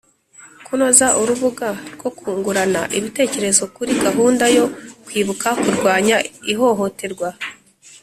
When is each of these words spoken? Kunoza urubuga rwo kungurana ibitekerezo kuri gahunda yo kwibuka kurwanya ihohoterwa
Kunoza 0.65 1.07
urubuga 1.21 1.67
rwo 1.95 2.09
kungurana 2.17 2.81
ibitekerezo 2.97 3.63
kuri 3.75 3.91
gahunda 4.03 4.45
yo 4.55 4.65
kwibuka 5.05 5.47
kurwanya 5.61 6.17
ihohoterwa 6.51 7.29